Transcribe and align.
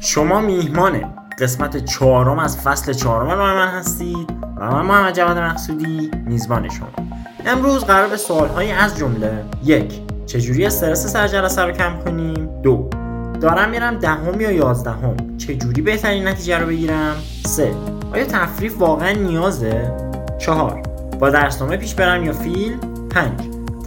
شما 0.00 0.40
میهمان 0.40 1.14
قسمت 1.38 1.84
چهارم 1.84 2.38
از 2.38 2.58
فصل 2.58 2.92
چهارم 2.92 3.30
راه 3.38 3.54
من 3.54 3.68
هستید 3.68 4.30
و 4.56 4.70
من 4.70 4.82
محمد 4.82 5.16
جواد 5.16 5.38
مقصودی 5.38 6.10
میزبان 6.26 6.68
شما. 6.68 6.88
امروز 7.46 7.84
قرار 7.84 8.08
به 8.08 8.16
سوالهایی 8.16 8.70
از 8.70 8.98
جمله 8.98 9.44
یک 9.64 10.00
چجوری 10.26 10.66
استرس 10.66 11.06
سر 11.06 11.28
جلسه 11.28 11.62
رو 11.62 11.72
کم 11.72 11.98
کنیم؟ 12.04 12.48
دو 12.62 12.88
دارم 13.40 13.70
میرم 13.70 13.94
دهم 13.94 14.40
یا 14.40 14.50
یازدهم؟ 14.50 15.16
چجوری 15.38 15.82
بهترین 15.82 16.28
نتیجه 16.28 16.58
رو 16.58 16.66
بگیرم؟ 16.66 17.16
سه 17.46 17.74
آیا 18.12 18.24
تفریف 18.24 18.78
واقعا 18.78 19.12
نیازه؟ 19.12 19.92
چهار 20.38 20.82
با 21.20 21.30
درسنامه 21.30 21.76
پیش 21.76 21.94
برم 21.94 22.24
یا 22.24 22.32
فیلم؟ 22.32 22.80
پنج 23.10 23.40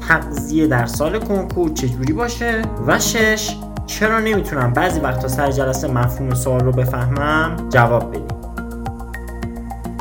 تقضیه 0.08 0.68
در 0.68 0.86
سال 0.86 1.20
کنکور 1.20 1.74
چجوری 1.74 2.14
باشه؟ 2.14 2.62
و 2.88 3.00
شش 3.00 3.56
چرا 3.86 4.20
نمی‌تونم 4.20 4.74
بعضی 4.74 5.00
وقتا 5.00 5.28
سر 5.28 5.52
جلسه 5.52 5.88
مفهوم 5.88 6.34
سوال 6.34 6.60
رو 6.60 6.72
بفهمم؟ 6.72 7.70
جواب 7.70 8.10
بدیم. 8.10 8.28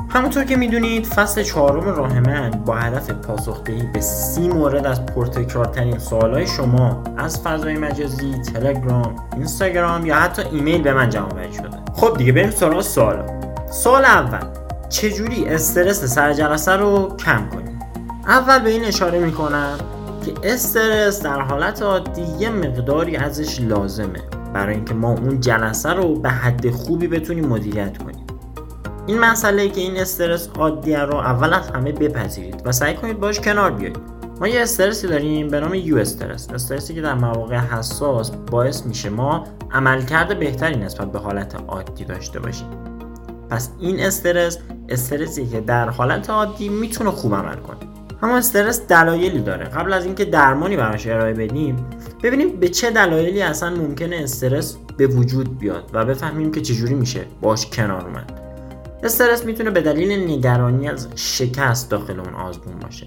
همونطور 0.09 0.45
که 0.45 0.57
می‌دونید 0.57 1.07
فصل 1.07 1.43
چهارم 1.43 1.97
راه 1.97 2.21
من 2.21 2.51
با 2.51 2.75
هدف 2.75 3.11
پاسخدهی 3.11 3.87
به 3.93 4.01
سی 4.01 4.49
مورد 4.49 4.87
از 4.87 5.07
پرتکرارترین 5.07 5.99
سوالهای 5.99 6.47
شما 6.47 7.03
از 7.17 7.41
فضای 7.41 7.77
مجازی 7.77 8.35
تلگرام 8.55 9.17
اینستاگرام 9.37 10.07
یا 10.07 10.17
حتی 10.17 10.43
ایمیل 10.43 10.83
به 10.83 10.95
من 10.95 11.11
جمع 11.11 11.53
شده. 11.53 11.69
خب 11.95 12.17
دیگه 12.17 12.33
بریم 12.33 12.51
سراغ 12.51 12.81
سوالا 12.81 13.25
سوال 13.71 14.05
اول. 14.05 14.47
چجوری 14.89 15.45
استرس 15.49 16.05
سر 16.05 16.33
جلسه 16.33 16.73
رو 16.73 17.17
کم 17.17 17.49
کنیم؟ 17.49 17.81
اول 18.27 18.59
به 18.59 18.71
این 18.71 18.85
اشاره 18.85 19.19
می‌کنم 19.19 19.79
که 20.25 20.35
استرس 20.43 21.23
در 21.23 21.41
حالت 21.41 21.83
عادی 21.83 22.23
یه 22.39 22.51
مقداری 22.51 23.17
ازش 23.17 23.61
لازمه. 23.61 24.21
برای 24.55 24.75
اینکه 24.75 24.95
ما 24.95 25.11
اون 25.11 25.41
جلسه 25.41 25.93
رو 25.93 26.15
به 26.15 26.31
حد 26.31 26.71
خوبی 26.71 27.09
بتونیم 27.09 27.47
مدیریت 27.47 27.99
کنیم. 27.99 28.27
این 29.07 29.19
مسئله 29.19 29.69
که 29.69 29.81
این 29.81 29.97
استرس 29.97 30.49
عادیه 30.59 30.99
رو 30.99 31.15
اول 31.15 31.53
از 31.53 31.71
همه 31.71 31.93
بپذیرید 31.93 32.63
و 32.65 32.73
سعی 32.73 32.95
کنید 32.95 33.21
باش 33.21 33.41
کنار 33.41 33.71
بیایید. 33.71 33.99
ما 34.41 34.49
یه 34.49 34.63
استرسی 34.63 35.07
داریم 35.07 35.49
به 35.49 35.61
نام 35.61 35.75
یو 35.75 35.97
استرس. 35.97 36.51
استرسی 36.51 36.95
که 36.95 37.01
در 37.01 37.15
مواقع 37.15 37.57
حساس 37.57 38.31
باعث 38.31 38.87
میشه 38.87 39.11
ما 39.11 39.45
عملکرد 39.73 40.39
بهتری 40.39 40.77
نسبت 40.77 41.13
به 41.13 41.19
حالت 41.19 41.55
عادی 41.69 42.05
داشته 42.05 42.41
باشیم. 42.41 42.69
پس 43.51 43.71
این 43.81 44.01
استرس 44.01 44.59
استرسی 44.89 45.47
که 45.47 45.61
در 45.61 45.91
حالت 45.91 46.31
عادی 46.31 46.69
می‌تونه 46.69 47.11
خوب 47.11 47.35
عمل 47.35 47.57
کنه. 47.57 47.94
اما 48.25 48.37
استرس 48.37 48.87
دلایلی 48.87 49.41
داره. 49.41 49.65
قبل 49.65 49.93
از 49.93 50.05
اینکه 50.05 50.25
درمانی 50.25 50.77
براش 50.77 51.07
ارائه 51.07 51.35
بدیم 51.35 51.87
ببینیم 52.23 52.61
به 52.61 52.69
چه 52.69 52.91
دلایلی 52.91 53.43
اصلا 53.43 53.71
ممکنه 53.71 54.17
استرس 54.17 54.77
به 54.97 55.07
وجود 55.07 55.59
بیاد 55.59 55.91
و 55.93 56.05
بفهمیم 56.05 56.53
که 56.53 56.61
چجوری 56.61 56.95
میشه 56.95 57.21
باش 57.41 57.67
کنار 57.67 58.05
اومد. 58.05 58.41
استرس 59.03 59.45
می‌تونه 59.45 59.71
به 59.71 59.81
دلیل 59.81 60.31
نگرانی 60.31 60.89
از 60.89 61.09
شکست 61.15 61.91
داخل 61.91 62.21
اون 62.21 62.35
آزمون 62.35 62.79
باشه. 62.83 63.07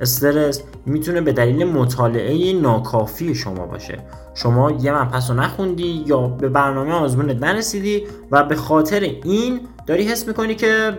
استرس 0.00 0.62
می‌تونه 0.86 1.20
به 1.20 1.32
دلیل 1.32 1.64
مطالعه 1.64 2.52
ناکافی 2.52 3.34
شما 3.34 3.66
باشه. 3.66 3.98
شما 4.34 4.70
یه 4.70 5.02
مبحث 5.02 5.30
رو 5.30 5.36
نخوندی 5.36 6.04
یا 6.06 6.28
به 6.28 6.48
برنامه 6.48 6.92
آزمونت 6.92 7.42
نرسیدی 7.42 8.06
و 8.30 8.44
به 8.44 8.56
خاطر 8.56 9.00
این 9.00 9.60
داری 9.86 10.02
حس 10.02 10.28
می‌کنی 10.28 10.54
که 10.54 10.98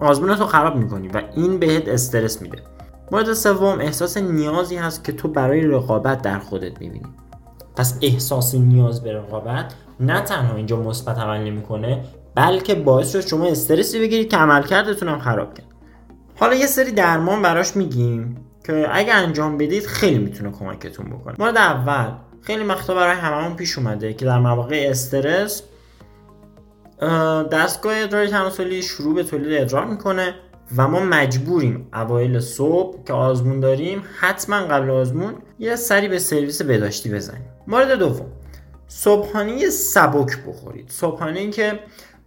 آزمونت 0.00 0.40
رو 0.40 0.46
خراب 0.46 0.76
می‌کنی 0.76 1.08
و 1.08 1.22
این 1.36 1.58
بهت 1.58 1.88
استرس 1.88 2.42
میده. 2.42 2.58
مورد 3.10 3.32
سوم 3.32 3.80
احساس 3.80 4.16
نیازی 4.16 4.76
هست 4.76 5.04
که 5.04 5.12
تو 5.12 5.28
برای 5.28 5.60
رقابت 5.60 6.22
در 6.22 6.38
خودت 6.38 6.80
می‌بینی. 6.80 7.06
پس 7.76 7.98
احساس 8.02 8.54
نیاز 8.54 9.02
به 9.02 9.12
رقابت 9.12 9.74
نه 10.00 10.20
تنها 10.20 10.56
اینجا 10.56 10.76
مثبت 10.76 11.18
عمل 11.18 11.40
نمی‌کنه 11.40 12.04
بلکه 12.34 12.74
باعث 12.74 13.12
شد 13.12 13.20
شما 13.20 13.46
استرسی 13.46 13.98
بگیرید 13.98 14.30
که 14.30 14.36
عملکردتون 14.36 15.08
هم 15.08 15.18
خراب 15.18 15.54
کرد. 15.54 15.66
حالا 16.36 16.54
یه 16.54 16.66
سری 16.66 16.92
درمان 16.92 17.42
براش 17.42 17.76
میگیم 17.76 18.36
که 18.66 18.86
اگه 18.90 19.14
انجام 19.14 19.58
بدید 19.58 19.86
خیلی 19.86 20.18
می‌تونه 20.18 20.50
کمکتون 20.50 21.06
بکنه. 21.06 21.34
مورد 21.38 21.56
اول 21.56 22.12
خیلی 22.42 22.64
وقتا 22.64 22.94
برای 22.94 23.16
هممون 23.16 23.56
پیش 23.56 23.78
اومده 23.78 24.14
که 24.14 24.24
در 24.24 24.38
مواقع 24.38 24.86
استرس 24.90 25.62
دستگاه 27.52 27.92
ادرار 27.96 28.26
تناسلی 28.26 28.82
شروع 28.82 29.14
به 29.14 29.24
تولید 29.24 29.62
ادرار 29.62 29.84
می‌کنه. 29.84 30.34
و 30.76 30.88
ما 30.88 31.00
مجبوریم 31.00 31.86
اوایل 31.94 32.40
صبح 32.40 33.04
که 33.04 33.12
آزمون 33.12 33.60
داریم 33.60 34.02
حتما 34.20 34.56
قبل 34.56 34.90
آزمون 34.90 35.34
یه 35.58 35.76
سری 35.76 36.08
به 36.08 36.18
سرویس 36.18 36.62
بداشتی 36.62 37.10
بزنیم. 37.10 37.44
مورد 37.66 37.98
دوم 37.98 38.26
صبحانه 38.88 39.70
سبک 39.70 40.38
بخورید. 40.48 40.90
صبحانه 40.90 41.50
که 41.50 41.80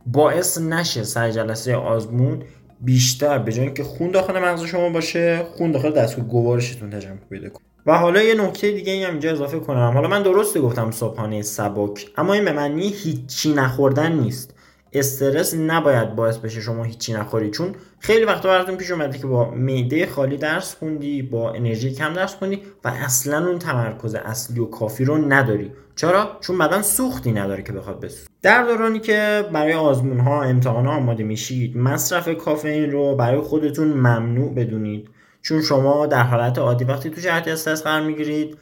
باعث 0.06 0.58
نشه 0.58 1.04
سر 1.04 1.32
جلسه 1.32 1.76
آزمون 1.76 2.44
بیشتر 2.82 3.38
به 3.38 3.52
جای 3.52 3.74
که 3.74 3.84
خون 3.84 4.12
داخل 4.12 4.40
مغز 4.40 4.64
شما 4.64 4.90
باشه 4.90 5.46
خون 5.58 5.72
داخل 5.72 5.92
دستگاه 5.92 6.26
گوارشتون 6.26 6.90
تجمع 6.90 7.16
پیدا 7.30 7.50
کنه. 7.50 7.64
و 7.86 7.98
حالا 7.98 8.22
یه 8.22 8.36
نکته 8.36 8.72
دیگه 8.72 9.06
هم 9.06 9.12
اینجا 9.12 9.32
اضافه 9.32 9.60
کنم. 9.60 9.92
حالا 9.94 10.08
من 10.08 10.24
درست 10.24 10.58
گفتم 10.58 10.92
صبحانه 10.92 11.42
سبک 11.42 12.08
اما 12.18 12.34
این 12.34 12.46
به 12.46 12.52
معنی 12.52 12.88
هیچی 12.88 13.54
نخوردن 13.54 14.12
نیست. 14.12 14.54
استرس 14.94 15.54
نباید 15.54 16.16
باعث 16.16 16.38
بشه 16.38 16.62
شما 16.62 16.84
هیچی 16.84 17.14
نخوری 17.14 17.52
چون 17.52 17.76
خیلی 18.00 18.26
وقتا 18.26 18.50
براتون 18.50 18.78
پیش 18.78 18.92
اومده 18.92 19.18
که 19.18 19.28
با 19.28 19.52
معده 19.52 20.08
خالی 20.08 20.38
درس 20.38 20.76
خوندی 20.76 21.22
با 21.22 21.52
انرژی 21.52 21.94
کم 21.94 22.14
درس 22.14 22.36
خوندی 22.36 22.62
و 22.84 22.88
اصلا 22.88 23.48
اون 23.48 23.60
تمرکز 23.60 24.16
اصلی 24.16 24.60
و 24.60 24.66
کافی 24.66 25.06
رو 25.06 25.18
نداری. 25.18 25.72
چرا؟ 25.96 26.38
چون 26.42 26.58
بدن 26.58 26.82
سوختی 26.82 27.32
نداره 27.32 27.64
که 27.64 27.74
بخواد 27.74 28.00
بسوزه. 28.00 28.28
در 28.42 28.64
دورانی 28.64 29.00
که 29.00 29.46
برای 29.54 29.74
آزمون 29.74 30.20
ها 30.20 30.44
امتحان 30.44 30.86
ها 30.86 30.92
آماده 30.96 31.24
میشید 31.24 31.78
مصرف 31.78 32.30
کافئین 32.30 32.92
رو 32.92 33.16
برای 33.16 33.42
خودتون 33.42 33.88
ممنوع 33.88 34.54
بدونید. 34.54 35.10
چون 35.42 35.62
شما 35.62 36.06
در 36.06 36.24
حالت 36.24 36.58
عادی 36.58 36.84
وقتی 36.84 37.10
تو 37.10 37.22
جهت 37.22 37.48
استرس 37.48 37.84
قرار 37.84 38.02
می‌گیرید 38.02 38.58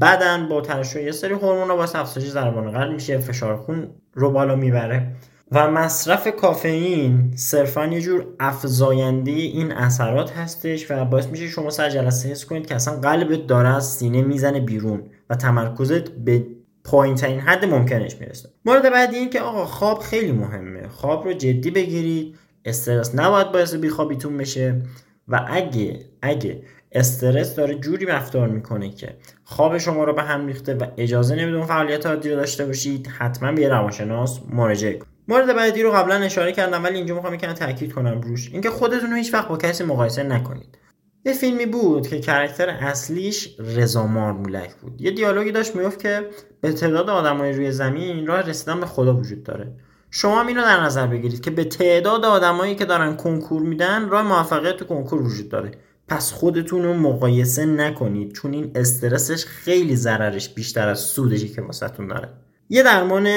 بدن 0.00 0.48
با 0.48 0.60
ترشح 0.60 1.02
یه 1.02 1.12
سری 1.12 1.34
هورمون 1.34 1.68
با 1.68 1.82
افزایش 1.82 2.28
ضربان 2.28 2.70
قلب 2.70 2.92
میشه 2.92 3.18
فشار 3.18 3.56
خون 3.56 3.88
رو 4.14 4.30
بالا 4.30 4.56
می‌بره. 4.56 5.12
و 5.52 5.70
مصرف 5.70 6.28
کافئین 6.28 7.32
صرفا 7.36 7.86
یه 7.86 8.00
جور 8.00 8.26
افزاینده 8.40 9.30
این 9.30 9.72
اثرات 9.72 10.32
هستش 10.32 10.90
و 10.90 11.04
باعث 11.04 11.26
میشه 11.26 11.48
شما 11.48 11.70
سر 11.70 11.90
جلسه 11.90 12.28
حس 12.28 12.44
کنید 12.44 12.66
که 12.66 12.74
اصلا 12.74 13.00
قلبت 13.00 13.46
داره 13.46 13.76
از 13.76 13.92
سینه 13.92 14.22
می‌زنه 14.22 14.60
بیرون 14.60 15.02
و 15.30 15.34
تمرکزت 15.34 16.10
به 16.10 16.46
پایین 16.84 17.14
ترین 17.14 17.40
حد 17.40 17.64
ممکنش 17.64 18.16
می‌رسه. 18.20 18.48
مورد 18.64 18.92
بعدی 18.92 19.16
این 19.16 19.30
که 19.30 19.40
آقا 19.40 19.64
خواب 19.64 19.98
خیلی 19.98 20.32
مهمه. 20.32 20.88
خواب 20.88 21.24
رو 21.24 21.32
جدی 21.32 21.70
بگیرید. 21.70 22.36
استرس 22.64 23.14
نباید 23.14 23.52
باعث 23.52 23.74
بیخوابیتون 23.74 24.36
بشه 24.36 24.82
و 25.28 25.46
اگه 25.48 26.00
اگه 26.22 26.62
استرس 26.92 27.54
داره 27.54 27.74
جوری 27.74 28.06
رفتار 28.06 28.48
می‌کنه 28.48 28.90
که 28.90 29.16
خواب 29.44 29.78
شما 29.78 30.04
رو 30.04 30.12
به 30.12 30.22
هم 30.22 30.46
ریخته 30.46 30.74
و 30.74 30.86
اجازه 30.96 31.36
نمیده 31.36 31.56
اون 31.56 31.66
فعالیت 31.66 32.06
عادی 32.06 32.30
رو 32.30 32.36
داشته 32.36 32.66
باشید 32.66 33.06
حتما 33.06 33.52
به 33.52 33.68
روانشناس 33.68 34.40
مراجعه 34.50 34.92
کنید. 34.92 35.15
مورد 35.28 35.56
بعدی 35.56 35.82
رو 35.82 35.90
قبلا 35.90 36.14
اشاره 36.14 36.52
کردم 36.52 36.84
ولی 36.84 36.96
اینجا 36.96 37.14
می‌خوام 37.14 37.34
یکم 37.34 37.52
تاکید 37.52 37.92
کنم 37.92 38.20
روش. 38.20 38.50
اینکه 38.52 38.70
خودتون 38.70 39.10
رو 39.10 39.16
هیچ 39.16 39.34
وقت 39.34 39.48
با 39.48 39.56
کسی 39.56 39.84
مقایسه 39.84 40.22
نکنید. 40.22 40.78
یه 41.24 41.32
فیلمی 41.32 41.66
بود 41.66 42.08
که 42.08 42.20
کرکتر 42.20 42.68
اصلیش 42.68 43.56
رضا 43.58 44.06
مارمولک 44.06 44.74
بود. 44.74 45.00
یه 45.00 45.10
دیالوگی 45.10 45.52
داشت 45.52 45.76
می‌گفت 45.76 46.02
که 46.02 46.28
به 46.60 46.72
تعداد 46.72 47.10
آدمای 47.10 47.52
روی 47.52 47.72
زمین 47.72 48.26
راه 48.26 48.40
رسیدن 48.40 48.80
به 48.80 48.86
خدا 48.86 49.16
وجود 49.16 49.42
داره. 49.42 49.72
شما 50.10 50.40
هم 50.40 50.46
اینو 50.46 50.62
در 50.62 50.80
نظر 50.80 51.06
بگیرید 51.06 51.40
که 51.40 51.50
به 51.50 51.64
تعداد 51.64 52.24
آدمایی 52.24 52.74
که 52.74 52.84
دارن 52.84 53.16
کنکور 53.16 53.62
میدن 53.62 54.08
راه 54.08 54.22
موفقیت 54.22 54.76
تو 54.76 54.84
کنکور 54.84 55.22
وجود 55.22 55.48
داره. 55.48 55.70
پس 56.08 56.32
خودتون 56.32 56.82
رو 56.82 56.94
مقایسه 56.94 57.66
نکنید 57.66 58.32
چون 58.32 58.52
این 58.52 58.70
استرسش 58.74 59.44
خیلی 59.44 59.96
ضررش 59.96 60.48
بیشتر 60.48 60.88
از 60.88 61.00
سودشی 61.00 61.48
که 61.48 61.62
واسهتون 61.62 62.08
داره. 62.08 62.28
یه 62.68 62.82
درمان 62.82 63.28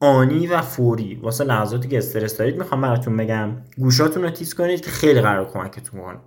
آنی 0.00 0.46
و 0.46 0.62
فوری. 0.62 1.14
واسه 1.14 1.44
لحظاتی 1.44 1.88
که 1.88 1.98
استرس 1.98 2.36
دارید 2.36 2.58
می‌خوام 2.58 2.80
براتون 2.80 3.16
بگم 3.16 3.50
گوشاتون 3.78 4.22
رو 4.22 4.30
تیز 4.30 4.54
کنید 4.54 4.80
که 4.80 4.90
خیلی 4.90 5.20
قرار 5.20 5.50
کمکتون 5.50 6.00
کنه. 6.00 6.18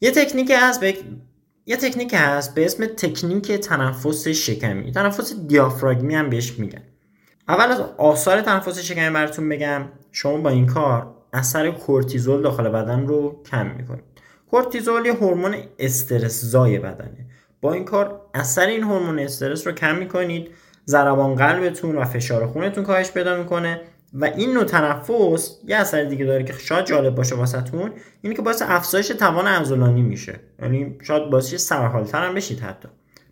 یه 0.00 0.10
تکنیک 0.10 0.52
هست 0.56 0.80
به 0.80 0.94
یه 1.66 1.76
تکنیک 1.76 2.14
هست 2.16 2.54
به 2.54 2.64
اسم 2.64 2.86
تکنیک 2.86 3.52
تنفس 3.52 4.28
شکمی. 4.28 4.92
تنفس 4.92 5.34
دیافراگمی 5.46 6.14
هم 6.14 6.30
بهش 6.30 6.58
میگن. 6.58 6.82
اول 7.48 7.64
از 7.64 7.80
آثار 7.98 8.40
تنفس 8.40 8.78
شکمی 8.78 9.10
براتون 9.10 9.48
بگم. 9.48 9.82
شما 10.12 10.36
با 10.36 10.50
این 10.50 10.66
کار 10.66 11.14
اثر 11.32 11.70
کورتیزول 11.70 12.42
داخل 12.42 12.68
بدن 12.68 13.06
رو 13.06 13.42
کم 13.50 13.66
می‌کنید. 13.66 14.04
کورتیزول 14.50 15.06
یه 15.06 15.12
هورمون 15.12 15.56
استرس 15.78 16.44
زای 16.44 16.78
بدنه. 16.78 17.26
با 17.60 17.72
این 17.72 17.84
کار 17.84 18.20
اثر 18.34 18.66
این 18.66 18.82
هورمون 18.82 19.18
استرس 19.18 19.66
رو 19.66 19.72
کم 19.72 19.96
می‌کنید. 19.96 20.50
ضربان 20.88 21.34
قلبتون 21.34 21.96
و 21.96 22.04
فشار 22.04 22.46
خونتون 22.46 22.84
کاهش 22.84 23.10
پیدا 23.10 23.36
می‌کنه 23.36 23.80
و 24.14 24.24
این 24.24 24.54
نوع 24.54 24.64
تنفس 24.64 25.58
یه 25.66 25.76
اثر 25.76 26.04
دیگه 26.04 26.24
داره 26.24 26.44
که 26.44 26.52
شاید 26.52 26.86
جالب 26.86 27.14
باشه 27.14 27.34
واسهتون 27.34 27.92
اینه 28.22 28.36
که 28.36 28.42
باعث 28.42 28.62
افزایش 28.66 29.08
توان 29.08 29.46
عضلانی 29.46 30.02
میشه. 30.02 30.40
یعنی 30.62 30.98
شاید 31.02 31.30
باعث 31.30 31.54
سرحالتر 31.54 32.26
هم 32.26 32.34
بشید 32.34 32.60
حتی. 32.60 32.88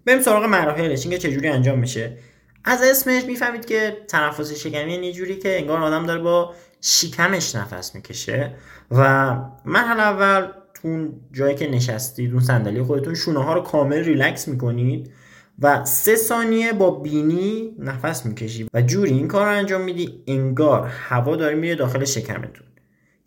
بریم 0.06 0.20
سراغ 0.20 0.44
مراحلش 0.44 1.02
اینکه 1.02 1.18
چجوری 1.18 1.48
انجام 1.48 1.78
میشه. 1.78 2.18
از 2.64 2.82
اسمش 2.82 3.24
می‌فهمید 3.24 3.64
که 3.64 3.96
تنفس 4.08 4.52
شکمی 4.52 4.92
یه 4.92 5.12
جوری 5.12 5.36
که 5.36 5.58
انگار 5.58 5.82
آدم 5.82 6.06
داره 6.06 6.20
با 6.20 6.54
شکمش 6.80 7.54
نفس 7.54 7.94
می‌کشه. 7.94 8.54
و 8.90 9.30
مرحله 9.64 10.02
اول 10.02 10.46
تو 10.74 11.08
جایی 11.32 11.54
که 11.54 11.70
نشستید 11.70 12.32
اون 12.32 12.40
صندلی 12.40 12.82
خودتون 12.82 13.14
شونه 13.14 13.44
ها 13.44 13.54
رو 13.54 13.60
کامل 13.60 14.04
ریلکس 14.04 14.48
می‌کنید. 14.48 15.12
و 15.58 15.84
سه 15.84 16.16
ثانیه 16.16 16.72
با 16.72 16.90
بینی 16.90 17.76
نفس 17.78 18.26
می‌کشی 18.26 18.68
و 18.74 18.82
جوری 18.82 19.10
این 19.10 19.28
کار 19.28 19.46
رو 19.46 19.52
انجام 19.52 19.80
میدی 19.80 20.22
انگار 20.26 20.86
هوا 20.86 21.36
داره 21.36 21.54
میره 21.54 21.74
داخل 21.74 22.04
شکمتون. 22.04 22.66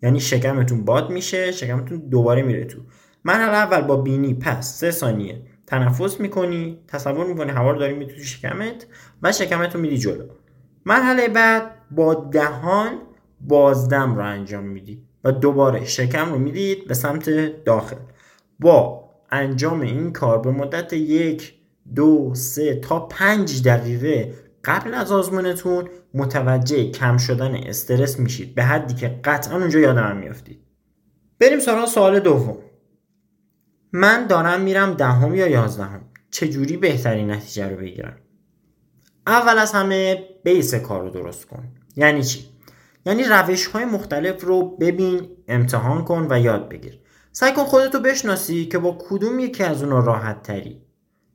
یعنی 0.02 0.20
شکمتون 0.20 0.84
باد 0.84 1.10
میشه 1.10 1.52
شکمتون 1.52 1.98
دوباره 1.98 2.42
میره 2.42 2.64
تو. 2.64 2.78
مرحله 3.24 3.56
اول 3.56 3.80
با 3.80 3.96
بینی 3.96 4.34
پس 4.34 4.74
سه 4.74 4.90
ثانیه. 4.90 5.42
تنفس 5.66 6.20
می‌کنی 6.20 6.78
تصور 6.88 7.26
می‌کنی 7.26 7.50
هوا 7.50 7.70
رو 7.70 7.78
داری 7.78 7.94
میری 7.94 8.14
تو 8.14 8.22
شکمت 8.22 8.86
و 9.22 9.32
شکمت 9.32 9.74
رو 9.74 9.80
میدی 9.80 9.98
جلو. 9.98 10.24
مرحله 10.86 11.28
بعد 11.28 11.70
با 11.90 12.14
دهان 12.14 12.98
بازدم 13.40 14.14
رو 14.14 14.24
انجام 14.24 14.64
میدی 14.64 15.02
و 15.24 15.32
دوباره 15.32 15.84
شکم 15.84 16.32
رو 16.32 16.38
می‌دید 16.38 16.88
به 16.88 16.94
سمت 16.94 17.30
داخل. 17.64 17.96
با 18.60 19.04
انجام 19.30 19.80
این 19.80 20.12
کار 20.12 20.38
به 20.38 20.50
مدت 20.50 20.92
یک 20.92 21.59
دو 21.94 22.34
سه 22.34 22.74
تا 22.74 23.00
پنج 23.00 23.62
دقیقه 23.62 24.34
قبل 24.64 24.94
از 24.94 25.12
آزمونتون 25.12 25.88
متوجه 26.14 26.90
کم 26.90 27.16
شدن 27.16 27.54
استرس 27.54 28.18
میشید. 28.18 28.54
به 28.54 28.64
حدی 28.64 28.94
که 28.94 29.20
قطعا 29.24 29.58
اونجا 29.58 29.78
یادم 29.78 30.16
میافتید 30.16 30.60
بریم 31.40 31.58
سراغ 31.60 31.88
سوال 31.88 32.20
دوم. 32.20 32.58
من 33.92 34.26
دارم 34.26 34.60
میرم 34.60 34.94
دهم 34.94 35.34
یا 35.34 35.46
یازدهم؟ 35.46 36.00
چجوری 36.30 36.76
بهترین 36.76 37.30
نتیجه 37.30 37.68
رو 37.68 37.76
بگیرم؟ 37.76 38.16
اول 39.26 39.58
از 39.58 39.72
همه 39.72 40.24
بیس 40.44 40.74
کار 40.74 41.02
رو 41.02 41.10
درست 41.10 41.46
کن. 41.46 41.68
یعنی 41.96 42.22
چی؟ 42.22 42.48
یعنی 43.06 43.24
روش 43.24 43.66
های 43.66 43.84
مختلف 43.84 44.44
رو 44.44 44.76
ببین 44.76 45.28
امتحان 45.48 46.04
کن 46.04 46.26
و 46.30 46.40
یاد 46.40 46.68
بگیر. 46.68 47.00
سعی 47.32 47.52
کن 47.52 47.64
خودتو 47.64 48.00
بشناسی 48.00 48.66
که 48.66 48.78
با 48.78 48.98
کدوم 49.00 49.38
یکی 49.38 49.62
از 49.62 49.82
اونها 49.82 50.00
راحت 50.00 50.42
تری. 50.42 50.82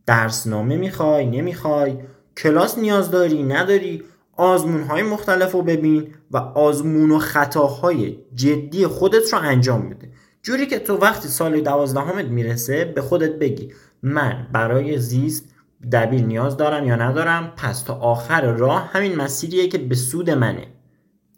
درسنامه 0.05 0.77
می‌خوای 0.77 1.25
نمی‌خوای 1.25 1.97
کلاس 2.37 2.77
نیاز 2.77 3.11
داری 3.11 3.43
نداری 3.43 4.03
آزمون 4.37 4.83
های 4.83 5.03
مختلف 5.03 5.51
رو 5.51 5.61
ببین 5.61 6.07
و 6.31 6.37
آزمون 6.37 7.11
و 7.11 7.19
خطاهای 7.19 8.17
جدی 8.33 8.87
خودت 8.87 9.33
رو 9.33 9.39
انجام 9.39 9.89
بده. 9.89 10.09
جوری 10.43 10.67
که 10.67 10.79
تو 10.79 10.97
وقتی 10.97 11.27
سال 11.27 11.61
دوازدهمت 11.61 12.25
می‌رسه 12.25 12.85
به 12.85 13.01
خودت 13.01 13.39
بگی 13.39 13.71
من 14.03 14.47
برای 14.51 14.97
زیست 14.97 15.45
دبیر 15.91 16.21
نیاز 16.21 16.57
دارم 16.57 16.87
یا 16.87 16.95
ندارم 16.95 17.53
پس 17.57 17.81
تا 17.81 17.93
آخر 17.93 18.51
راه 18.51 18.89
همین 18.93 19.15
مسیریه 19.15 19.67
که 19.67 19.77
به 19.77 19.95
سود 19.95 20.29
منه. 20.29 20.67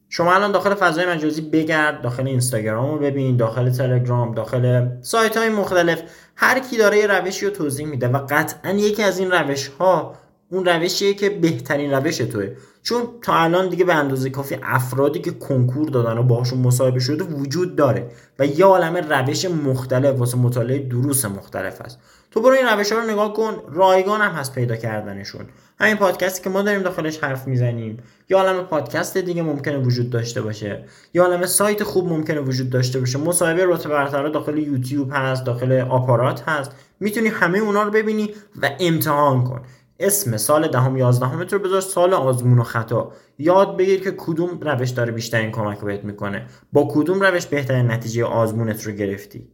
شما 0.10 0.34
الان 0.36 0.52
داخل 0.52 0.74
فضای 0.74 1.06
مجازی 1.06 1.42
بگرد 1.42 2.02
داخل 2.02 2.28
اینستاگرام 2.28 2.90
رو 2.90 3.00
ببین 3.00 3.38
داخل 3.38 3.70
تلگرام 3.70 4.34
داخل 4.34 4.88
سایت 5.02 5.38
های 5.38 5.50
مختلف 5.50 6.02
هر 6.36 6.60
کی 6.60 6.78
داره 6.78 6.98
یه 6.98 7.08
روشی 7.08 7.46
رو 7.46 7.52
توضیح 7.52 7.88
میده 7.88 8.08
و 8.08 8.26
قطعا 8.30 8.72
یکی 8.72 9.04
از 9.04 9.20
این 9.20 9.32
روش 9.32 9.68
ها 9.68 10.16
اون 10.50 10.66
روشیه 10.66 11.14
که 11.14 11.30
بهترین 11.30 11.92
روش 11.92 12.18
توه. 12.18 12.56
چون 12.84 13.02
تا 13.22 13.34
الان 13.34 13.70
دیگه 13.70 13.86
به 13.86 13.94
اندازه 13.94 14.30
کافی 14.30 14.58
افرادی 14.64 15.20
که 15.20 15.32
کنکور 15.32 15.90
دادن 15.90 16.18
و 16.18 16.24
باهاشون 16.24 16.60
مصاحبه 16.60 17.00
شده 17.00 17.24
وجود 17.24 17.76
داره 17.76 18.12
و 18.40 18.46
یه 18.46 18.66
عالم 18.66 18.96
روش 18.96 19.46
مختلف 19.46 20.20
واسه 20.20 20.38
مطالعه 20.38 20.80
دروس 20.80 21.26
مختلف 21.26 21.82
هست. 21.82 22.00
تو 22.32 22.42
برو 22.42 22.54
این 22.54 22.68
روش 22.68 22.92
ها 22.92 23.00
رو 23.00 23.12
نگاه 23.12 23.34
کن 23.34 23.54
رایگان 23.72 24.22
هم 24.22 24.32
هست 24.32 24.56
پیدا 24.56 24.76
کردنشون. 24.76 25.46
همین 25.80 25.96
پادکستی 25.96 26.44
که 26.44 26.50
ما 26.50 26.62
داریم 26.62 26.82
داخلش 26.82 27.18
حرف 27.18 27.48
می‌زنیم. 27.48 27.98
یا 28.30 28.38
عالم 28.38 28.64
پادکست 28.64 29.18
دیگه 29.18 29.42
ممکنه 29.42 29.78
وجود 29.78 30.10
داشته 30.10 30.42
باشه. 30.42 30.84
یا 31.14 31.24
عالم 31.24 31.46
سایت 31.46 31.84
خوب 31.84 32.10
ممکنه 32.10 32.40
وجود 32.40 32.70
داشته 32.70 33.00
باشه. 33.00 33.18
مصاحبه 33.18 33.66
رتبه 33.66 33.94
برتر 33.94 34.28
داخل 34.28 34.58
یوتیوب 34.58 35.10
هست 35.14 35.46
داخل 35.46 35.72
آپارات 35.90 36.42
هست. 36.50 36.72
می‌تونی 37.00 37.28
همه 37.28 37.60
اونا 37.60 37.84
رو 37.84 37.92
ببینی 37.92 38.30
و 38.62 38.70
امتحان 38.80 39.44
کن. 39.44 39.62
اسم 40.00 40.38
سال 40.38 40.68
دهم 40.68 40.98
یازدهمت 40.98 41.54
رو 41.54 41.60
بذار 41.60 41.82
سال 41.82 42.14
آزمون 42.14 42.60
و 42.60 42.64
خطا. 42.64 43.12
یاد 43.38 43.78
بگیر 43.78 44.04
که 44.04 44.12
کدوم 44.18 44.60
روش 44.62 44.90
داره 44.90 45.12
بیشترین 45.12 45.52
کمک 45.52 45.80
بهت 45.80 46.04
می‌کنه. 46.04 46.48
با 46.74 46.88
کدوم 46.92 47.22
روش 47.22 47.46
بهترین 47.46 47.92
نتیجه 47.92 48.24
آزمونت 48.24 48.84
رو 48.84 48.92
گرفتی؟ 48.92 49.48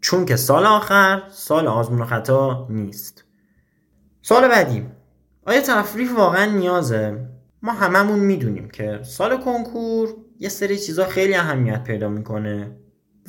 چون 0.00 0.26
که 0.26 0.36
سال 0.36 0.66
آخر 0.66 1.22
سال 1.30 1.66
آزمون 1.66 2.00
و 2.00 2.04
خطا 2.04 2.66
نیست. 2.70 3.24
سال 4.22 4.48
بعدی. 4.48 4.86
آیا 5.46 5.60
تفریح 5.60 6.14
واقعا 6.14 6.44
نیازه؟ 6.44 7.26
ما 7.62 7.72
هممون 7.72 8.18
می‌دونیم 8.18 8.68
که 8.68 9.00
سال 9.02 9.36
کنکور 9.36 10.08
یه 10.38 10.48
سری 10.48 10.78
چیزا 10.78 11.04
خیلی 11.06 11.34
اهمیت 11.34 11.84
پیدا 11.84 12.08
می‌کنه 12.08 12.76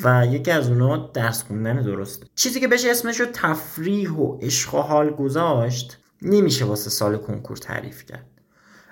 و 0.03 0.25
یکی 0.25 0.51
از 0.51 0.69
اونها 0.69 0.97
درس 1.13 1.44
خوندن 1.44 1.81
درسته. 1.81 2.25
چیزی 2.35 2.59
که 2.59 2.67
بشه 2.67 2.91
اسمش 2.91 3.19
رو 3.19 3.25
تفریح 3.33 4.12
و 4.12 4.38
عشق 4.41 4.75
و 4.75 4.77
حال 4.77 5.09
گذاشت 5.09 5.97
نمیشه 6.21 6.65
واسه 6.65 6.89
سال 6.89 7.18
کنکور 7.18 7.57
تعریف 7.57 8.06
کرد. 8.06 8.25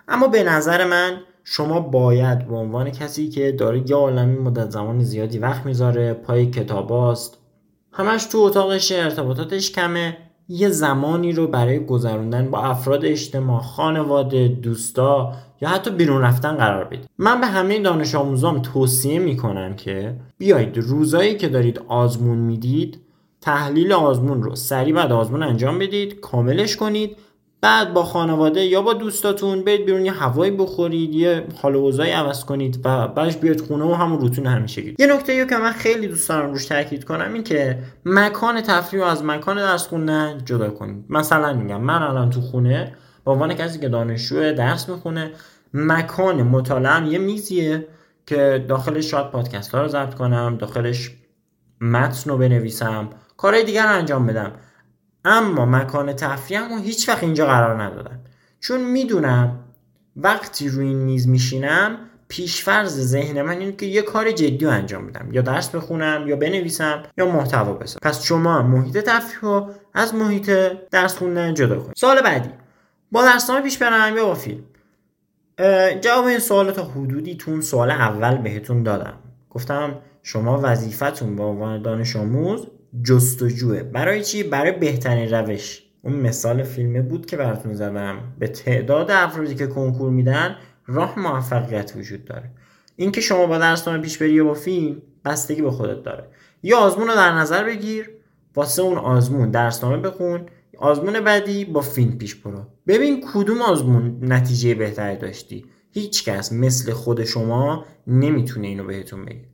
اما 0.08 0.28
به 0.28 0.44
نظر 0.44 0.86
من 0.86 1.18
شما 1.44 1.80
باید 1.80 2.48
به 2.48 2.56
عنوان 2.56 2.90
کسی 2.90 3.30
که 3.30 3.52
داره 3.52 3.90
یه 3.90 3.96
عالمی 3.96 4.38
مدت 4.38 4.70
زمان 4.70 5.04
زیادی 5.04 5.40
وقت 5.40 5.66
می‌ذاره 5.66 6.14
پای 6.14 6.46
کتاباست 6.46 7.38
همش 7.92 8.26
تو 8.26 8.38
اتاقش 8.38 8.92
ارتباطاتش 8.92 9.72
کمه 9.72 10.18
یه 10.50 10.70
زمانی 10.70 11.31
رو 11.31 11.48
برای 11.48 11.86
گذروندن 11.86 12.52
با 12.52 12.60
افراد 12.60 13.06
اجتماع 13.06 13.62
خانواده 13.62 14.48
دوستا 14.48 15.34
یا 15.62 15.70
حتی 15.70 15.92
بیرون 15.92 16.22
رفتن 16.22 16.56
قرار 16.56 16.84
بدید. 16.84 17.10
من 17.18 17.42
به 17.42 17.48
همه 17.48 17.80
دانش 17.80 18.16
آموزام 18.16 18.62
توصیه 18.62 19.20
می‌کنم 19.20 19.75
که 19.75 20.16
بیایید 20.38 20.78
روزایی 20.78 21.38
که 21.38 21.50
دارید 21.50 21.82
آزمون 21.88 22.38
می‌دید 22.38 23.00
تحلیل 23.41 23.94
آزمون 23.94 24.44
رو 24.44 24.56
سریع 24.56 24.95
بعد 24.95 25.12
آزمون 25.12 25.44
انجام 25.44 25.80
بدید 25.80 26.19
کاملش 26.19 26.75
کنید 26.75 27.18
بعد 27.62 27.94
با 27.94 28.03
خانواده 28.03 28.65
یا 28.65 28.81
با 28.81 28.94
دوستاتون 28.94 29.63
برید 29.63 29.86
بیرون 29.86 30.06
یه 30.06 30.12
هوایی 30.12 30.51
بخورید 30.51 31.13
یه 31.13 31.44
حال 31.62 31.75
و 31.75 32.01
عوض 32.01 32.45
کنید 32.45 32.81
و 32.86 33.07
بعدش 33.07 33.38
بیاید 33.38 33.62
خونه 33.62 33.83
و 33.83 33.94
همون 33.94 34.19
روتون 34.19 34.45
همیشه 34.45 34.81
گید. 34.81 35.00
یه 35.00 35.07
نکته 35.07 35.45
که 35.45 35.57
من 35.57 35.71
خیلی 35.71 36.07
دوست 36.07 36.30
دارم 36.30 36.51
روش 36.51 36.65
تاکید 36.65 37.03
کنم 37.03 37.33
این 37.33 37.44
که 37.44 37.80
مکان 38.06 38.62
تفریح 38.62 39.06
از 39.06 39.24
مکان 39.24 39.57
درس 39.57 39.88
خوندن 39.88 40.41
جدا 40.45 40.69
کنید 40.69 41.06
مثلا 41.09 41.53
میگم 41.53 41.81
من 41.81 42.03
الان 42.03 42.30
تو 42.30 42.41
خونه 42.41 42.94
با 43.24 43.31
عنوان 43.31 43.53
کسی 43.53 43.80
که 43.80 43.89
دانشجو 43.89 44.53
درس 44.53 44.89
می‌خونه 44.89 45.31
مکان 45.74 46.44
مطالعه 46.44 47.08
یه 47.08 47.17
میزیه 47.19 47.88
که 48.25 48.65
داخلش 48.67 49.12
شاید 49.12 49.29
پادکست 49.31 49.75
ها 49.75 49.81
رو 49.81 49.88
ضبط 49.88 50.13
کنم 50.13 50.58
داخلش 50.60 51.12
متن 51.81 52.29
رو 52.29 52.38
بنویسم 52.38 53.09
کارهای 53.38 53.63
دیگر 53.63 53.83
رو 53.83 53.98
انجام 53.98 54.27
بدم. 54.27 54.51
اما 55.25 55.65
مکان 55.65 56.13
تفریحم 56.13 56.69
رو 56.69 56.77
هیچ 56.77 57.09
وقت 57.09 57.24
اینجا 57.24 57.45
قرار 57.45 57.83
ندادم 57.83 58.19
چون 58.59 58.81
می‌دونم 58.81 59.59
وقتی 60.15 60.69
روی 60.69 60.88
این 60.88 60.98
میز 60.98 61.27
میشینم 61.27 61.98
پیشفرز 62.27 63.00
ذهن 63.00 63.41
من 63.41 63.59
اینه 63.59 63.71
که 63.71 63.86
یه 63.86 64.01
کار 64.01 64.31
جدی 64.31 64.65
رو 64.65 64.71
انجام 64.71 65.07
بدم. 65.07 65.29
یا 65.31 65.41
درس 65.41 65.69
بخونم 65.69 66.27
یا 66.27 66.36
بنویسم 66.36 67.03
یا 67.17 67.25
محتوا 67.25 67.74
بسازم 67.74 68.00
پس 68.01 68.24
شما 68.24 68.62
محیط 68.62 68.98
تفریح 68.98 69.39
رو 69.41 69.69
از 69.93 70.15
محیط 70.15 70.50
درس 70.91 71.17
خوندن 71.17 71.53
جدا 71.53 71.79
کنید. 71.79 71.95
سال 71.95 72.21
بعدی. 72.21 72.50
با 73.12 73.25
درسنامه 73.25 73.62
پیش 73.62 73.77
برم 73.77 74.17
یا 74.17 74.25
با 74.25 74.33
فیلم؟ 74.33 74.63
جواب 76.01 76.25
این 76.25 76.39
سوال 76.39 76.71
تا 76.71 76.83
حدودی 76.83 77.36
تون 77.36 77.62
سوال 77.62 77.91
اول 77.91 78.38
بهتون 78.38 78.83
دادم. 78.83 79.13
گفتم 79.50 79.98
شما 80.24 80.60
وظیفتون 80.64 81.36
به 81.36 81.44
عنوان 81.44 81.82
دانش 81.82 82.16
آموز 82.16 82.68
جستجوه. 83.04 83.84
برای 83.84 84.24
چی؟ 84.24 84.44
برای 84.44 84.72
بهترین 84.72 85.30
روش. 85.34 85.84
اون 86.02 86.14
مثال 86.14 86.64
فیلمه 86.64 87.02
بود 87.02 87.26
که 87.26 87.38
براتون 87.38 87.74
زدم. 87.74 88.34
به 88.40 88.48
تعداد 88.48 89.12
افرادی 89.12 89.56
که 89.56 89.68
کنکور 89.68 90.10
میدن 90.10 90.56
راه 90.86 91.20
موفقیت 91.20 91.94
وجود 91.96 92.26
داره. 92.26 92.52
اینکه 92.96 93.22
شما 93.22 93.46
با 93.46 93.58
درسنامه 93.58 94.02
پیش 94.02 94.18
بری 94.18 94.32
یا 94.32 94.44
با 94.44 94.54
فیلم 94.54 95.02
بستگی 95.26 95.62
به 95.62 95.72
خودت 95.72 96.04
داره. 96.04 96.28
یا 96.64 96.78
آزمون 96.78 97.08
رو 97.08 97.16
در 97.16 97.32
نظر 97.32 97.64
بگیر. 97.64 98.10
واسه 98.56 98.82
اون 98.82 98.98
آزمون 98.98 99.52
درسنامه 99.52 99.98
بخون. 99.98 100.46
آزمون 100.78 101.20
بعدی 101.20 101.66
با 101.66 101.82
فیلم 101.82 102.18
پیش 102.18 102.36
برو. 102.36 102.66
ببین 102.88 103.24
کدوم 103.34 103.62
آزمون 103.62 104.20
نتیجه 104.22 104.76
بهتری 104.76 105.18
داشتی. 105.18 105.66
هیچ 105.92 106.26
کس 106.30 106.54
مثل 106.54 106.94
خود 106.94 107.24
شما 107.24 107.86
نمی‌تونه 108.08 108.68
اینو 108.68 108.84
بهتون 108.84 109.26
بگه. 109.26 109.46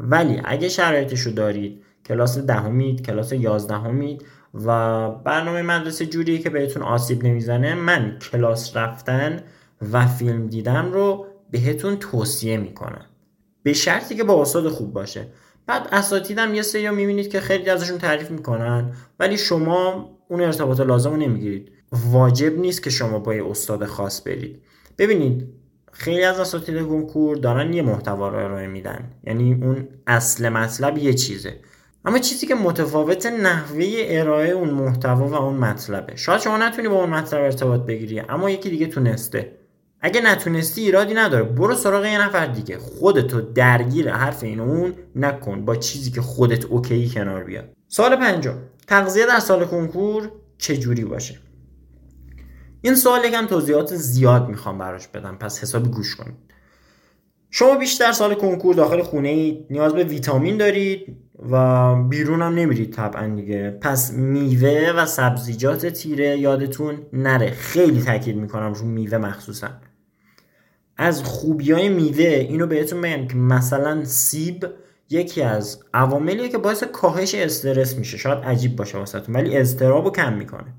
ولی 0.00 0.40
اگه 0.44 0.68
شرایطشو 0.68 1.30
دارید 1.30 1.82
کلاس 2.06 2.38
دهمید 2.38 3.06
کلاس 3.06 3.32
یازدهمید 3.32 4.24
و 4.54 5.10
برنامه 5.10 5.62
مدرسه 5.62 6.06
جوریه 6.06 6.38
که 6.38 6.50
بهتون 6.50 6.82
آسیب 6.82 7.24
نمی‌زنه 7.24 7.74
من 7.74 8.18
کلاس 8.32 8.76
رفتن 8.76 9.42
و 9.92 10.06
فیلم 10.06 10.46
دیدن 10.46 10.92
رو 10.92 11.26
بهتون 11.50 11.96
توصیه 11.96 12.56
می‌کنم. 12.56 13.04
به 13.62 13.72
شرطی 13.72 14.16
که 14.16 14.24
با 14.24 14.42
استاد 14.42 14.68
خوب 14.68 14.92
باشه. 14.92 15.26
بعد 15.66 15.88
اساتیدم 15.92 16.54
یه 16.54 16.62
سری 16.62 16.90
می‌بینید 16.90 17.30
که 17.30 17.40
خیلی 17.40 17.70
ازشون 17.70 17.98
تعریف 17.98 18.30
می‌کنن 18.30 18.92
ولی 19.20 19.36
شما 19.36 20.10
اون 20.28 20.40
ارتباط 20.40 20.80
لازم 20.80 21.10
رو 21.10 21.16
نمی‌گیرید. 21.16 21.72
واجب 21.92 22.58
نیست 22.58 22.82
که 22.82 22.90
شما 22.90 23.18
با 23.18 23.34
یه 23.34 23.46
استاد 23.46 23.84
خاص 23.84 24.26
برید. 24.26 24.62
ببینید 24.98 25.57
خیلی 25.98 26.24
از 26.24 26.40
اساتید 26.40 26.78
کنکور 26.78 27.36
دارن 27.36 27.72
یه 27.72 27.82
محتوا 27.82 28.28
رو 28.28 28.38
ارائه 28.38 28.66
میدن. 28.66 29.04
یعنی 29.24 29.58
اون 29.62 29.88
اصل 30.06 30.48
مطلب 30.48 30.98
یه 30.98 31.14
چیزه. 31.14 31.54
اما 32.04 32.18
چیزی 32.18 32.46
که 32.46 32.54
متفاوت 32.54 33.26
نحوه 33.26 33.84
ارائه 33.98 34.50
اون 34.50 34.70
محتوا 34.70 35.28
و 35.28 35.34
اون 35.34 35.56
مطلبه. 35.56 36.16
شاید 36.16 36.40
شما 36.40 36.56
نتونی 36.56 36.88
با 36.88 36.94
اون 36.94 37.10
مطلب 37.10 37.40
ارتباط 37.40 37.80
بگیری 37.80 38.20
اما 38.20 38.50
یکی 38.50 38.70
دیگه 38.70 38.86
تونسته. 38.86 39.52
اگه 40.00 40.20
نتونستی 40.20 40.80
ایرادی 40.80 41.14
نداره. 41.14 41.44
برو 41.44 41.74
سراغ 41.74 42.04
یه 42.04 42.22
نفر 42.22 42.46
دیگه. 42.46 42.78
خودتو 42.78 43.40
درگیر 43.40 44.10
حرف 44.12 44.42
این 44.42 44.60
اون 44.60 44.94
نکن. 45.16 45.64
با 45.64 45.76
چیزی 45.76 46.10
که 46.10 46.20
خودت 46.20 46.64
اوکی 46.64 47.08
کنار 47.08 47.44
بیاد 47.44 47.68
سال 47.88 48.16
پنجم. 48.16 48.58
تغذیه 48.86 49.26
در 49.26 49.38
سال 49.38 49.64
کنکور 49.64 50.30
چجوری 50.58 51.04
باشه؟ 51.04 51.38
این 52.82 52.94
سوال 52.94 53.24
یکم 53.24 53.46
توضیحات 53.46 53.94
زیاد 53.96 54.48
می‌خوام 54.48 54.78
براش 54.78 55.08
بدم. 55.08 55.36
پس 55.36 55.62
حسابی 55.62 55.88
گوش 55.88 56.16
کنید. 56.16 56.36
شما 57.50 57.74
بیشتر 57.78 58.12
سال 58.12 58.34
کنکور 58.34 58.74
داخل 58.74 59.02
خونه 59.02 59.28
ای 59.28 59.66
نیاز 59.70 59.92
به 59.92 60.04
ویتامین 60.04 60.56
دارید 60.56 61.16
و 61.50 61.94
بیرون 62.02 62.42
هم 62.42 62.54
نمیرید 62.54 62.92
طبعا 62.92 63.34
دیگه. 63.36 63.78
پس 63.80 64.12
میوه 64.12 64.92
و 64.96 65.06
سبزیجات 65.06 65.86
تیره 65.86 66.38
یادتون 66.38 67.06
نره. 67.12 67.50
خیلی 67.50 68.02
تاکید 68.02 68.36
می‌کنم 68.36 68.72
رو 68.72 68.86
میوه 68.86 69.18
مخصوصا. 69.18 69.68
از 70.96 71.22
خوبی 71.24 71.72
های 71.72 71.88
میوه 71.88 72.24
اینو 72.24 72.66
بهتون 72.66 73.00
بگم 73.00 73.26
که 73.26 73.36
مثلا 73.36 74.04
سیب 74.04 74.66
یکی 75.10 75.42
از 75.42 75.80
عواملیه 75.94 76.48
که 76.48 76.58
باعث 76.58 76.84
کاهش 76.84 77.34
استرس 77.34 77.96
میشه. 77.96 78.16
شاید 78.16 78.38
عجیب 78.38 78.76
باشه 78.76 78.98
واسهتون 78.98 79.34
ولی 79.36 79.56
اضطراب 79.56 80.04
رو 80.04 80.10
کم 80.10 80.32
می‌کنه. 80.32 80.74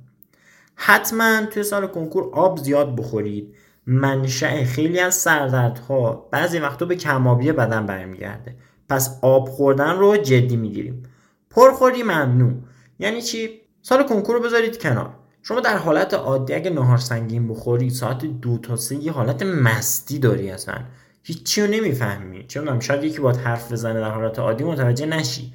حتما 0.82 1.46
توی 1.46 1.64
سال 1.64 1.88
کنکور 1.88 2.30
آب 2.34 2.58
زیاد 2.58 2.96
بخورید. 2.96 3.56
منشأ 3.86 4.64
خیلی 4.64 5.00
از 5.00 5.16
سردردها 5.16 6.30
بعضی 6.32 6.60
وقتا 6.60 6.86
به 6.86 6.96
کمابی 6.96 7.52
بدن 7.52 7.86
برمیگرده. 7.86 8.56
پس 8.90 9.20
آب 9.22 9.50
خوردن 9.50 9.98
رو 9.98 10.18
جدی 10.18 10.56
می‌گیریم. 10.56 11.04
پرخوری 11.50 12.04
ممنوع. 12.04 12.54
یعنی 13.00 13.22
چی؟ 13.22 13.50
سال 13.82 14.04
کنکور 14.04 14.36
رو 14.36 14.42
بذارید 14.42 14.82
کنار. 14.82 15.10
شما 15.44 15.60
در 15.60 15.78
حالت 15.78 16.14
عادی 16.14 16.54
اگه 16.54 16.70
نهار 16.70 16.98
سنگین 16.98 17.48
بخوری 17.48 17.90
ساعت 17.90 18.26
دو 18.26 18.58
تا 18.58 18.76
سه 18.76 18.96
یه 18.96 19.12
حالت 19.12 19.44
مستی 19.44 20.20
داری 20.20 20.52
اصلا. 20.52 20.76
هیچی 21.24 21.62
رو 21.62 21.68
نمی‌فهمی. 21.68 22.46
چون 22.48 22.80
شاید 22.80 23.04
یکی 23.04 23.20
باید 23.20 23.38
حرف 23.38 23.72
بزنه 23.72 24.00
در 24.00 24.12
حالت 24.12 24.40
عادی 24.40 24.64
متوجه 24.64 25.06
نشی. 25.06 25.54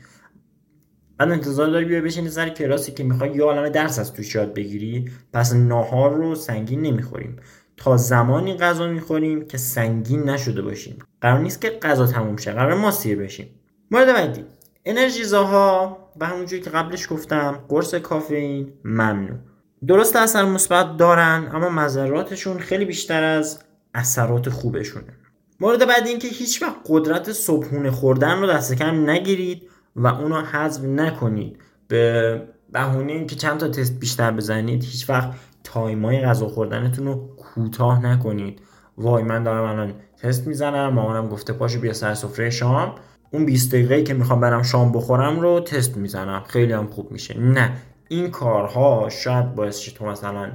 بعد 1.18 1.30
انتظار 1.30 1.66
داری 1.70 1.84
بیا 1.84 2.00
بشینی 2.00 2.28
سر 2.28 2.48
کلاسی 2.48 2.92
که 2.92 3.04
می‌خوای 3.04 3.36
یه 3.36 3.42
عالم 3.42 3.68
درس 3.68 3.98
از 3.98 4.12
توش 4.12 4.34
یاد 4.34 4.54
بگیری؟ 4.54 5.10
پس 5.32 5.52
ناهار 5.54 6.14
رو 6.14 6.34
سنگین 6.34 6.82
نمی‌خوریم. 6.82 7.36
تا 7.76 7.96
زمانی 7.96 8.56
غذا 8.56 8.86
می‌خوریم 8.86 9.46
که 9.46 9.58
سنگین 9.58 10.22
نشده 10.22 10.62
باشیم. 10.62 10.98
قرار 11.20 11.38
نیست 11.38 11.60
که 11.60 11.70
غذا 11.70 12.06
تموم 12.06 12.36
شه 12.36 12.52
قرار 12.52 12.74
ما 12.74 12.90
سیر 12.90 13.18
بشیم. 13.18 13.48
مورد 13.90 14.06
بعدی. 14.06 14.44
انرژیزاها 14.84 15.98
به 16.18 16.26
همونجوری 16.26 16.62
که 16.62 16.70
قبلش 16.70 17.12
گفتم 17.12 17.64
قرص 17.68 17.94
کافئین 17.94 18.72
ممنوع. 18.84 19.38
درست 19.86 20.16
اثر 20.16 20.44
مثبت 20.44 20.96
دارن 20.96 21.50
اما 21.52 21.68
مذراتشون 21.68 22.58
خیلی 22.58 22.84
بیشتر 22.84 23.24
از 23.24 23.62
اثرات 23.94 24.48
خوبشونه. 24.48 25.18
مورد 25.60 25.86
بعدی 25.86 26.08
اینکه 26.08 26.28
هیچ 26.28 26.62
وقت 26.62 26.76
قدرت 26.86 27.32
صبحونه 27.32 27.90
خوردن 27.90 28.40
رو 28.40 28.46
دست 28.46 28.74
کم 28.74 29.10
نگیرید. 29.10 29.70
و 29.96 30.06
اونو 30.06 30.40
حذف 30.40 30.84
نکنید. 30.84 31.58
به 31.88 32.42
بهونه 32.72 33.12
اینکه 33.12 33.36
چند 33.36 33.60
تا 33.60 33.68
تست 33.68 34.00
بیشتر 34.00 34.30
بزنید 34.30 34.84
هیچ 34.84 35.10
وقت 35.10 35.30
time 35.64 36.09
ای 36.09 36.20
غذا 36.20 36.48
خوردنتون 36.48 37.06
رو 37.06 37.36
کوتاه 37.36 38.06
نکنید. 38.06 38.60
وای 38.98 39.22
من 39.22 39.42
دارم 39.42 39.64
الان 39.64 39.94
تست 40.22 40.46
می‌زنم 40.46 40.88
مامانم 40.88 41.28
گفته 41.28 41.52
پاشو 41.52 41.80
بیا 41.80 41.92
سر 41.92 42.14
سفره 42.14 42.50
شام. 42.50 42.94
اون 43.30 43.46
20 43.46 43.72
دقیقه 43.72 44.02
که 44.02 44.14
می‌خوام 44.14 44.40
برم 44.40 44.62
شام 44.62 44.92
بخورم 44.92 45.40
رو 45.40 45.60
تست 45.60 45.96
می‌زنم. 45.96 46.42
خیلی 46.46 46.72
هم 46.72 46.86
خوب 46.86 47.12
میشه. 47.12 47.38
نه 47.38 47.72
این 48.08 48.30
کارها 48.30 49.08
شاید 49.08 49.54
باعث 49.54 49.78
شه 49.78 49.92
تو 49.92 50.06
مثلا 50.06 50.50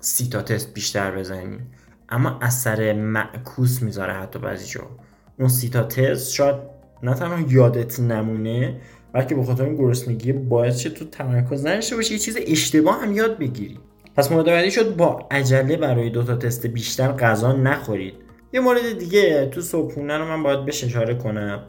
سی 0.00 0.28
تا 0.28 0.42
تست 0.42 0.74
بیشتر 0.74 1.16
بزنی. 1.16 1.58
اما 2.08 2.38
اثر 2.42 2.92
معکوس 2.92 3.82
می‌ذاره 3.82 4.12
حتی 4.12 4.38
بعضی 4.38 4.66
جا 4.66 4.80
اون 5.38 5.48
سی 5.48 5.68
تا 5.68 5.82
تست 5.82 6.32
شاید 6.32 6.73
نه 7.04 7.14
تنها 7.14 7.40
یادت 7.48 8.00
نمونه 8.00 8.80
بلکه 9.12 9.34
به 9.34 9.44
خاطر 9.44 9.64
این 9.64 9.76
گرسنگی 9.76 10.32
باعث 10.32 10.78
شه 10.78 10.90
تو 10.90 11.04
تمرکز 11.04 11.66
نداشته 11.66 11.96
باشی 11.96 12.14
یه 12.14 12.20
چیز 12.20 12.38
اشتباه 12.46 13.02
هم 13.02 13.12
یاد 13.12 13.38
بگیری. 13.38 13.78
پس 14.16 14.32
مورد 14.32 14.46
بعدی 14.46 14.70
شد 14.70 14.96
با 14.96 15.26
عجله 15.30 15.76
برای 15.76 16.10
دو 16.10 16.22
تا 16.22 16.36
تست 16.36 16.66
بیشتر 16.66 17.12
غذا 17.12 17.52
نخورید. 17.52 18.14
یه 18.52 18.60
مورد 18.60 18.98
دیگه 18.98 19.46
تو 19.46 19.60
صبحونه 19.60 20.18
رو 20.18 20.24
من 20.24 20.42
باید 20.42 20.64
بهش 20.64 20.84
اشاره 20.84 21.14
کنم. 21.14 21.62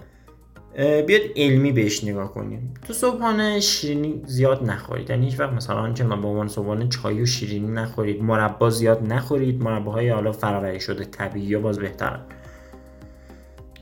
بیاد 1.08 1.22
علمی 1.36 1.72
بهش 1.72 2.04
نگاه 2.04 2.34
کنیم. 2.34 2.74
تو 2.88 2.94
صبحانه 2.94 3.60
شیرینی 3.60 4.22
زیاد 4.26 4.64
نخورید. 4.64 5.10
یعنی 5.10 5.26
هیچ 5.26 5.40
وقت 5.40 5.54
مثلا 5.54 5.94
چه 5.94 6.04
من 6.04 6.22
به 6.22 6.28
عنوان 6.28 6.48
صبحانه 6.48 6.88
چای 6.88 7.22
و 7.22 7.26
شیرینی 7.26 7.68
نخورید. 7.68 8.24
مربا 8.24 8.70
زیاد 8.70 9.14
نخورید. 9.14 9.64
مرباهای 9.64 10.10
حالا 10.10 10.32
فراوری 10.32 10.80
شده 10.80 11.06
طبیعی 11.06 11.46
یا 11.46 11.60
باز 11.60 11.80
بهترن 11.80 12.20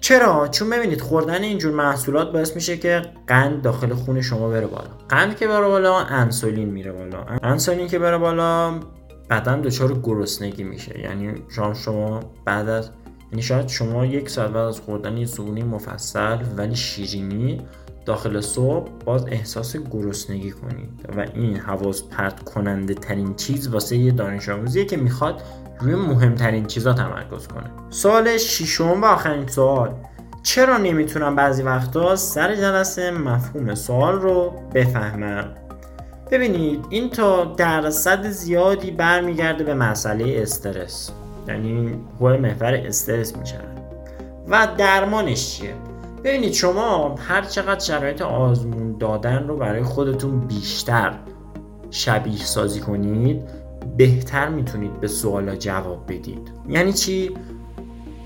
چرا؟ 0.04 0.48
چون 0.48 0.70
ببینید 0.70 1.02
خوردن 1.02 1.44
اینجور 1.44 1.74
محصولات 1.74 2.32
باعث 2.32 2.56
میشه 2.56 2.78
که 2.78 3.02
قند 3.28 3.62
داخل 3.62 3.94
خون 3.94 4.22
شما 4.22 4.50
بره 4.50 4.68
بالا. 4.68 4.90
قند 5.10 5.38
که 5.38 5.48
بره 5.48 5.68
بالا 5.68 6.00
انسولین 6.00 6.70
میره 6.70 6.92
بالا. 6.92 7.26
انسولین 7.44 7.88
که 7.88 8.00
بره 8.00 8.18
بالا 8.18 8.80
بدن 9.30 9.62
دچار 9.62 10.00
گرسنگی 10.04 10.64
میشه. 10.64 11.00
یعنی 11.00 11.34
شما 11.50 11.74
شما 11.74 12.20
بعد 12.46 12.70
از 12.70 12.90
یعنی 13.32 13.42
شاید 13.42 13.68
شما 13.68 14.06
یک 14.06 14.30
ساعت 14.30 14.52
بعد 14.52 14.68
از 14.68 14.80
خوردن 14.80 15.18
یه 15.18 15.26
صبحونه 15.26 15.64
مفصل 15.64 16.38
ولی 16.58 16.76
شیرینی 16.76 17.62
داخل 18.06 18.42
صبح 18.42 18.90
باز 19.06 19.26
احساس 19.28 19.78
گرسنگی 19.78 20.52
کنید. 20.52 21.06
و 21.18 21.26
این 21.34 21.58
حواس 21.58 22.04
پرت 22.04 22.44
کننده 22.44 22.94
ترین 22.94 23.36
چیز 23.36 23.68
واسه 23.68 23.98
یه 23.98 24.12
دانش 24.12 24.50
آموزیه 24.50 24.86
که 24.86 24.98
می‌خواد 24.98 25.42
روی 25.80 25.96
مهمترین 25.96 26.66
چیزا 26.66 26.94
تمرکز 26.94 27.48
کنه. 27.48 27.72
سوال 27.90 28.38
ششم 28.38 29.02
و 29.02 29.06
آخرین 29.06 29.48
سوال. 29.48 29.94
چرا 30.44 30.78
نمی‌تونم 30.78 31.36
بعضی 31.36 31.64
وقتا 31.64 32.16
سر 32.16 32.56
جلسه 32.56 33.12
مفهوم 33.12 33.76
سوال 33.76 34.14
رو 34.22 34.54
بفهمم؟ 34.74 35.46
ببینید 36.32 36.86
این 36.90 37.10
تا 37.10 37.46
درصد 37.46 38.28
زیادی 38.28 38.92
برمیگرده 38.92 39.64
به 39.64 39.74
مسئله 39.74 40.42
استرس. 40.42 41.12
یعنی 41.48 41.96
حول 42.20 42.38
محور 42.38 42.74
استرس 42.74 43.38
میشه 43.38 43.60
و 44.48 44.68
درمانش 44.78 45.58
چیه؟ 45.58 45.74
ببینید 46.24 46.54
شما 46.54 47.16
هر 47.16 47.42
چقدر 47.42 47.80
شرایط 47.80 48.22
آزمون 48.22 48.98
دادن 48.98 49.48
رو 49.48 49.58
برای 49.58 49.84
خودتون 49.84 50.40
بیشتر 50.40 51.14
شبیه 51.92 52.38
سازی 52.38 52.80
کنید 52.80 53.42
بهتر 53.98 54.50
می‌تونید 54.50 55.00
به 55.00 55.08
سوالا 55.08 55.56
جواب 55.56 56.04
بدید. 56.08 56.52
یعنی 56.70 56.94
چی؟ 56.94 57.32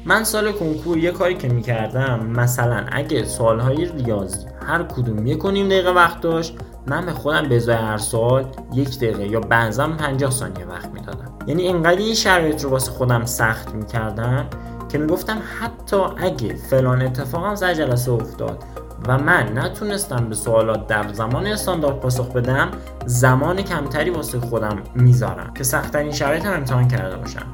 من 0.05 0.23
سال 0.23 0.51
کنکور 0.51 0.97
یه 0.97 1.11
کاری 1.11 1.35
که 1.35 1.47
می‌کردم 1.47 2.25
مثلا 2.25 2.85
اگه 2.91 3.25
سوالهای 3.25 3.85
ریاضی 3.85 4.45
هر 4.67 4.83
کدوم 4.83 5.27
یک 5.27 5.39
دقیقه 5.39 5.91
وقت 5.91 6.21
داشت 6.21 6.57
من 6.87 7.05
به 7.05 7.11
خودم 7.11 7.49
به 7.49 7.55
ازای 7.55 7.75
هر 7.75 7.97
سوال 7.97 8.45
یک 8.73 8.97
دقیقه 8.97 9.27
یا 9.27 9.39
بعضا 9.39 9.87
50 9.87 10.31
ثانیه 10.31 10.65
وقت 10.65 10.89
می‌دادم. 10.93 11.31
یعنی 11.47 11.61
اینقدر 11.61 11.97
این 11.97 12.13
شرایط 12.13 12.63
رو 12.63 12.69
واسه 12.69 12.91
خودم 12.91 13.25
سخت 13.25 13.75
می‌کردم 13.75 14.45
که 14.89 14.97
می‌گفتم 14.97 15.37
حتی 15.59 15.97
اگه 16.17 16.55
فلان 16.55 17.01
اتفاقم 17.01 17.55
سر 17.55 17.73
جلسه 17.73 18.11
افتاد 18.11 18.63
و 19.07 19.17
من 19.17 19.57
نتونستم 19.57 20.29
به 20.29 20.35
سوالات 20.35 20.87
در 20.87 21.13
زمان 21.13 21.47
استاندارد 21.47 21.99
پاسخ 21.99 22.31
بدم 22.31 22.71
زمان 23.05 23.61
کمتری 23.61 24.09
واسه 24.09 24.39
خودم 24.39 24.83
می‌ذارم 24.95 25.53
که 25.53 25.63
سختترین 25.63 26.11
شرایط 26.11 26.45
هم 26.45 26.53
امتحان 26.53 26.87
کرده 26.87 27.17
باشم. 27.17 27.45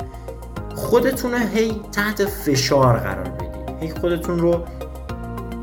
خودتون 0.76 1.34
هی 1.34 1.82
تحت 1.92 2.26
فشار 2.26 2.98
قرار 2.98 3.30
بدید 3.30 3.54
هی 3.80 3.90
خودتون 3.90 4.40
رو 4.40 4.64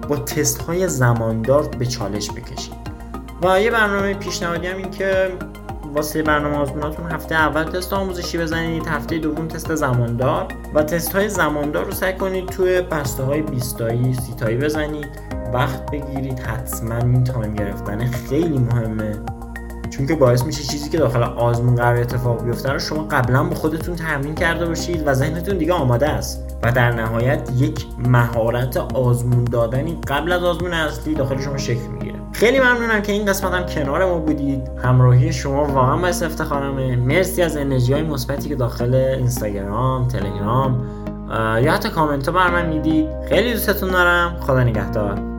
با 0.08 0.16
تست 0.16 0.62
های 0.62 0.88
زماندار 0.88 1.68
به 1.68 1.86
چالش 1.86 2.30
بکشید 2.30 2.74
و 3.42 3.60
یه 3.60 3.70
برنامه 3.70 4.14
پیشنهادی 4.14 4.66
هم 4.66 4.76
این 4.76 4.90
که 4.90 5.32
واسه 5.94 6.22
برنامه 6.22 6.56
آزموناتون 6.56 7.12
هفته 7.12 7.34
اول 7.34 7.64
تست 7.64 7.92
آموزشی 7.92 8.38
بزنید 8.38 8.86
هفته 8.86 9.18
دوم 9.18 9.48
تست 9.48 9.74
زماندار 9.74 10.48
و 10.74 10.82
تست 10.82 11.12
های 11.12 11.28
زماندار 11.28 11.84
رو 11.84 11.92
سعی 11.92 12.12
کنید 12.12 12.46
توی 12.46 12.80
بسته 12.80 13.22
های 13.22 13.42
20 13.42 13.78
تایی 13.78 14.14
30 14.14 14.34
تایی 14.34 14.56
بزنید. 14.56 15.29
وقت 15.54 15.90
بگیرید 15.90 16.38
حتما 16.38 16.96
این 16.96 17.24
time 17.24 17.54
گرفتن. 17.54 18.06
خیلی 18.10 18.58
مهمه. 18.58 19.12
چون 19.90 20.06
که 20.06 20.14
باعث 20.14 20.44
میشه 20.44 20.62
چیزی 20.62 20.90
که 20.90 20.98
داخل 20.98 21.22
آزمون 21.22 21.74
قرار 21.74 21.96
اتفاق 21.96 22.44
بیفته 22.44 22.72
رو 22.72 22.78
شما 22.78 23.02
قبلا 23.02 23.44
با 23.44 23.54
خودتون 23.54 23.96
تمرین 23.96 24.34
کرده 24.34 24.66
باشید 24.66 25.02
و 25.06 25.14
ذهنتون 25.14 25.58
دیگه 25.58 25.72
آماده 25.72 26.08
است. 26.08 26.56
و 26.62 26.72
در 26.72 26.92
نهایت 26.92 27.50
یک 27.56 27.86
مهارت 27.98 28.76
آزمون 28.76 29.44
دادنی 29.44 29.98
قبل 30.08 30.32
از 30.32 30.44
آزمون 30.44 30.72
اصلی 30.72 31.14
داخل 31.14 31.40
شما 31.40 31.56
شکل 31.56 31.86
می‌گیره. 31.92 32.14
خیلی 32.32 32.60
ممنونم 32.60 33.02
که 33.02 33.12
این 33.12 33.26
قسمت 33.26 33.52
هم 33.52 33.66
کنار 33.66 34.04
ما 34.04 34.18
بودید. 34.18 34.68
همراهی 34.82 35.32
شما 35.32 35.64
واقعا 35.64 35.96
باعث 35.96 36.22
افتخارمه. 36.22 36.96
مرسی 36.96 37.42
از 37.42 37.56
انرژی 37.56 37.92
های 37.92 38.02
مثبتی 38.02 38.48
که 38.48 38.54
داخل 38.54 38.94
اینستاگرام 38.94 40.08
تلگرام 40.08 40.86
یا 41.62 41.72
حتی 41.72 41.88
کامنت 41.88 42.28
ها 42.28 42.34
بر 42.34 42.50
من 42.50 42.66
می‌دید. 42.66 43.06
خیلی 43.28 43.52
دوستتون 43.52 43.90
دارم. 43.90 44.36
خدا 44.40 44.64
نگهدار. 44.64 45.29